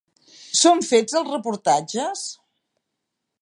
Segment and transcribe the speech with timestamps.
[0.59, 2.25] Són fets els reportatges?